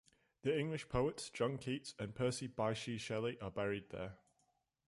The 0.41 0.57
English 0.57 0.89
poets 0.89 1.29
John 1.29 1.59
Keats 1.59 1.93
and 1.99 2.15
Percy 2.15 2.47
Bysshe 2.47 2.99
Shelley 2.99 3.39
are 3.39 3.51
buried 3.51 3.91
there. 3.91 4.15